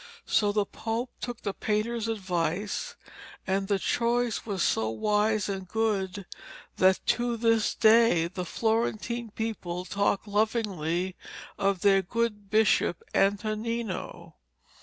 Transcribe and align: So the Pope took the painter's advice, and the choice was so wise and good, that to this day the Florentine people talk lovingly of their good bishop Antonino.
So 0.25 0.51
the 0.51 0.65
Pope 0.65 1.11
took 1.21 1.41
the 1.41 1.53
painter's 1.53 2.07
advice, 2.07 2.95
and 3.45 3.67
the 3.67 3.77
choice 3.77 4.47
was 4.47 4.63
so 4.63 4.89
wise 4.89 5.47
and 5.47 5.67
good, 5.67 6.25
that 6.77 6.99
to 7.05 7.37
this 7.37 7.75
day 7.75 8.27
the 8.27 8.43
Florentine 8.43 9.29
people 9.29 9.85
talk 9.85 10.25
lovingly 10.25 11.15
of 11.59 11.81
their 11.81 12.01
good 12.01 12.49
bishop 12.49 13.03
Antonino. 13.13 14.37